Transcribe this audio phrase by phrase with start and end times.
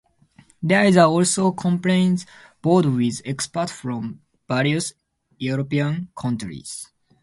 [0.63, 2.25] There is also a Complaints
[2.63, 4.93] Board with experts from various
[5.37, 6.89] European countries.